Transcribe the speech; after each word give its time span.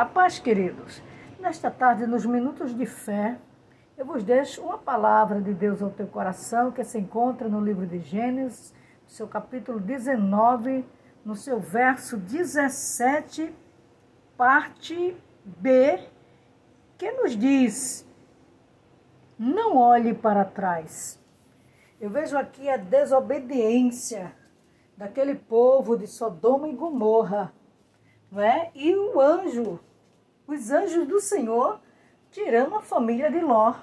A 0.00 0.06
paz, 0.06 0.38
queridos. 0.38 1.02
Nesta 1.38 1.70
tarde, 1.70 2.06
nos 2.06 2.24
minutos 2.24 2.74
de 2.74 2.86
fé, 2.86 3.36
eu 3.98 4.06
vos 4.06 4.24
deixo 4.24 4.62
uma 4.62 4.78
palavra 4.78 5.42
de 5.42 5.52
Deus 5.52 5.82
ao 5.82 5.90
teu 5.90 6.06
coração 6.06 6.72
que 6.72 6.82
se 6.82 6.98
encontra 6.98 7.50
no 7.50 7.60
livro 7.60 7.86
de 7.86 7.98
Gênesis, 7.98 8.72
no 9.04 9.10
seu 9.10 9.28
capítulo 9.28 9.78
19, 9.78 10.86
no 11.22 11.36
seu 11.36 11.60
verso 11.60 12.16
17, 12.16 13.54
parte 14.38 15.14
B, 15.44 16.00
que 16.96 17.12
nos 17.12 17.36
diz: 17.36 18.08
Não 19.38 19.76
olhe 19.76 20.14
para 20.14 20.46
trás. 20.46 21.22
Eu 22.00 22.08
vejo 22.08 22.38
aqui 22.38 22.70
a 22.70 22.78
desobediência 22.78 24.32
daquele 24.96 25.34
povo 25.34 25.94
de 25.94 26.06
Sodoma 26.06 26.68
e 26.70 26.74
Gomorra, 26.74 27.52
não 28.32 28.40
é? 28.40 28.70
E 28.74 28.96
o 28.96 29.20
anjo, 29.20 29.78
os 30.50 30.72
anjos 30.72 31.06
do 31.06 31.20
Senhor 31.20 31.80
tirando 32.32 32.74
a 32.74 32.80
família 32.80 33.30
de 33.30 33.38
Ló. 33.40 33.74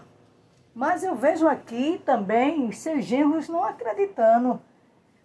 Mas 0.76 1.02
eu 1.02 1.16
vejo 1.16 1.48
aqui 1.48 2.02
também 2.06 2.72
seus 2.74 3.06
genros 3.06 3.48
não 3.48 3.64
acreditando. 3.64 4.62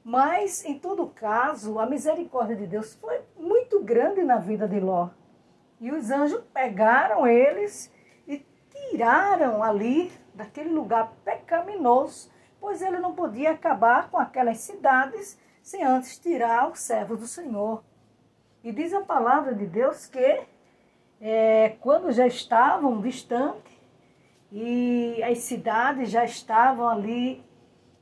Mas, 0.05 0.65
em 0.65 0.79
todo 0.79 1.07
caso, 1.09 1.79
a 1.79 1.87
misericórdia 1.87 2.57
de 2.57 2.67
Deus 2.67 2.95
foi 2.95 3.21
muito 3.37 3.83
grande 3.83 4.23
na 4.23 4.37
vida 4.37 4.69
de 4.69 4.79
Ló. 4.79 5.11
E 5.81 5.91
os 5.91 6.11
anjos 6.11 6.43
pegaram 6.55 7.27
eles 7.27 7.93
e 8.27 8.45
tiraram 8.71 9.63
ali 9.63 10.13
daquele 10.33 10.71
lugar 10.71 11.13
pecaminoso, 11.25 12.31
pois 12.61 12.81
ele 12.81 12.99
não 12.99 13.15
podia 13.15 13.51
acabar 13.51 14.11
com 14.11 14.17
aquelas 14.17 14.59
cidades 14.59 15.39
sem 15.61 15.83
antes 15.83 16.19
tirar 16.19 16.71
o 16.71 16.77
servo 16.77 17.17
do 17.17 17.27
Senhor. 17.27 17.83
E 18.63 18.71
diz 18.71 18.93
a 18.95 19.01
palavra 19.01 19.55
de 19.55 19.67
Deus 19.67 20.07
que 20.07 20.47
é, 21.25 21.77
quando 21.81 22.11
já 22.11 22.27
estavam 22.27 23.01
distantes, 23.01 23.73
e 24.51 25.23
as 25.23 25.39
cidades 25.39 26.11
já 26.11 26.25
estavam 26.25 26.89
ali 26.89 27.43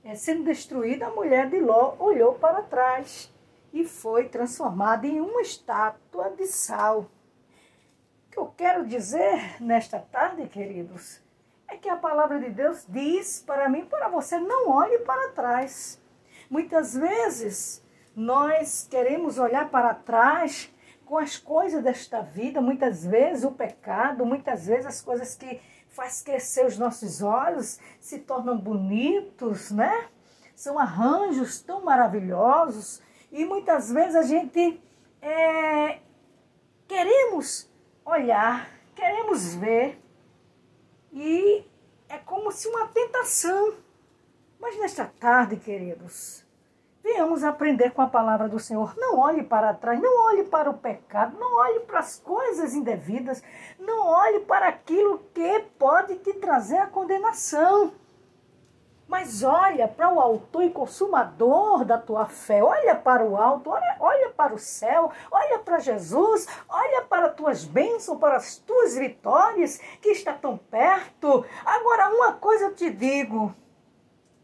é, 0.02 0.14
sendo 0.14 0.44
destruídas, 0.44 1.06
a 1.06 1.12
mulher 1.12 1.50
de 1.50 1.60
Ló 1.60 1.94
olhou 1.98 2.34
para 2.34 2.62
trás 2.62 3.30
e 3.72 3.84
foi 3.84 4.28
transformada 4.28 5.06
em 5.06 5.20
uma 5.20 5.42
estátua 5.42 6.30
de 6.30 6.46
sal. 6.46 7.10
O 8.26 8.30
que 8.32 8.38
eu 8.38 8.46
quero 8.56 8.86
dizer 8.86 9.62
nesta 9.62 9.98
tarde, 9.98 10.48
queridos, 10.48 11.20
é 11.68 11.76
que 11.76 11.90
a 11.90 11.96
palavra 11.96 12.40
de 12.40 12.48
Deus 12.48 12.86
diz 12.88 13.44
para 13.46 13.68
mim 13.68 13.84
para 13.84 14.08
você: 14.08 14.38
não 14.38 14.70
olhe 14.70 14.98
para 15.00 15.30
trás. 15.32 16.00
Muitas 16.48 16.94
vezes 16.94 17.84
nós 18.16 18.88
queremos 18.90 19.38
olhar 19.38 19.68
para 19.70 19.94
trás 19.94 20.72
com 21.10 21.18
as 21.18 21.36
coisas 21.36 21.82
desta 21.82 22.22
vida, 22.22 22.60
muitas 22.60 23.04
vezes 23.04 23.42
o 23.42 23.50
pecado, 23.50 24.24
muitas 24.24 24.68
vezes 24.68 24.86
as 24.86 25.02
coisas 25.02 25.34
que 25.34 25.60
faz 25.88 26.22
crescer 26.22 26.64
os 26.64 26.78
nossos 26.78 27.20
olhos, 27.20 27.80
se 27.98 28.20
tornam 28.20 28.56
bonitos, 28.56 29.72
né? 29.72 30.06
São 30.54 30.78
arranjos 30.78 31.60
tão 31.62 31.84
maravilhosos 31.84 33.02
e 33.32 33.44
muitas 33.44 33.90
vezes 33.90 34.14
a 34.14 34.22
gente 34.22 34.80
é, 35.20 35.98
queremos 36.86 37.68
olhar, 38.04 38.70
queremos 38.94 39.56
ver 39.56 40.00
e 41.12 41.64
é 42.08 42.18
como 42.18 42.52
se 42.52 42.68
uma 42.68 42.86
tentação. 42.86 43.74
Mas 44.60 44.78
nesta 44.78 45.06
tarde, 45.06 45.56
queridos, 45.56 46.46
Venhamos 47.02 47.42
aprender 47.42 47.92
com 47.92 48.02
a 48.02 48.06
palavra 48.06 48.46
do 48.48 48.58
Senhor. 48.58 48.94
Não 48.96 49.18
olhe 49.18 49.42
para 49.42 49.72
trás, 49.72 49.98
não 50.00 50.26
olhe 50.26 50.44
para 50.44 50.68
o 50.68 50.74
pecado, 50.74 51.38
não 51.38 51.56
olhe 51.56 51.80
para 51.80 51.98
as 51.98 52.18
coisas 52.18 52.74
indevidas, 52.74 53.42
não 53.78 54.06
olhe 54.06 54.40
para 54.40 54.68
aquilo 54.68 55.18
que 55.32 55.60
pode 55.78 56.16
te 56.16 56.34
trazer 56.34 56.76
a 56.76 56.86
condenação. 56.86 57.92
Mas 59.08 59.42
olha 59.42 59.88
para 59.88 60.12
o 60.12 60.20
autor 60.20 60.62
e 60.62 60.70
consumador 60.70 61.84
da 61.84 61.98
tua 61.98 62.26
fé, 62.26 62.62
olha 62.62 62.94
para 62.94 63.24
o 63.24 63.36
alto, 63.36 63.70
olha, 63.70 63.96
olha 63.98 64.30
para 64.30 64.54
o 64.54 64.58
céu, 64.58 65.10
olha 65.32 65.58
para 65.58 65.80
Jesus, 65.80 66.46
olha 66.68 67.02
para 67.02 67.26
as 67.26 67.34
tuas 67.34 67.64
bênçãos, 67.64 68.20
para 68.20 68.36
as 68.36 68.56
tuas 68.58 68.94
vitórias, 68.94 69.78
que 70.00 70.10
está 70.10 70.34
tão 70.34 70.56
perto. 70.56 71.44
Agora, 71.64 72.10
uma 72.10 72.34
coisa 72.34 72.66
eu 72.66 72.74
te 72.74 72.90
digo: 72.90 73.52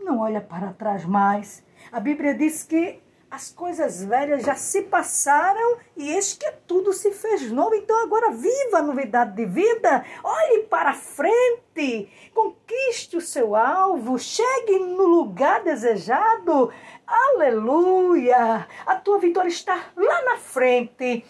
não 0.01 0.21
olha 0.21 0.41
para 0.41 0.73
trás 0.73 1.05
mais 1.05 1.66
a 1.93 2.01
Bíblia 2.01 2.35
diz 2.35 2.63
que 2.63 3.01
as 3.31 3.51
coisas 3.51 4.05
velhas 4.05 4.45
já 4.45 4.55
se 4.55 4.83
passaram 4.83 5.79
e 5.97 6.11
eis 6.11 6.33
que 6.33 6.51
tudo 6.67 6.93
se 6.93 7.11
fez 7.11 7.51
novo. 7.51 7.75
Então 7.75 8.03
agora 8.03 8.31
viva 8.31 8.79
a 8.79 8.83
novidade 8.83 9.35
de 9.35 9.45
vida, 9.45 10.05
olhe 10.23 10.61
para 10.65 10.95
frente, 10.95 12.09
conquiste 12.33 13.17
o 13.17 13.21
seu 13.21 13.55
alvo, 13.55 14.19
chegue 14.19 14.79
no 14.79 15.05
lugar 15.05 15.63
desejado. 15.63 16.73
Aleluia! 17.07 18.67
A 18.87 18.95
tua 18.97 19.19
vitória 19.19 19.49
está 19.49 19.87
lá 19.97 20.23
na 20.23 20.37
frente. 20.37 21.25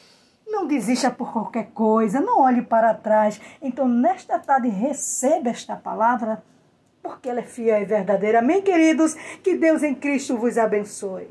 Não 0.46 0.66
desista 0.66 1.10
por 1.10 1.32
qualquer 1.32 1.72
coisa, 1.72 2.20
não 2.20 2.40
olhe 2.40 2.62
para 2.62 2.94
trás. 2.94 3.40
Então, 3.60 3.88
nesta 3.88 4.38
tarde, 4.38 4.68
receba 4.68 5.50
esta 5.50 5.74
palavra 5.74 6.40
porque 7.08 7.28
ela 7.28 7.40
é 7.40 7.44
fiel 7.44 7.82
e 7.82 7.84
verdadeira. 7.84 8.40
Amém, 8.40 8.62
queridos? 8.62 9.14
Que 9.42 9.56
Deus 9.56 9.82
em 9.82 9.94
Cristo 9.94 10.36
vos 10.36 10.58
abençoe. 10.58 11.28